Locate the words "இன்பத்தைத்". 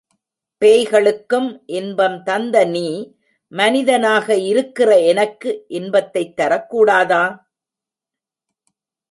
5.67-6.35